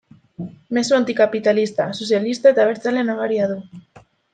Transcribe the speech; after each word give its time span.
Mezu 0.77 0.95
antikapitalista, 0.99 1.87
sozialista 2.01 2.55
eta 2.57 2.67
abertzale 2.67 3.09
nabaria 3.13 3.57
du. 3.57 3.65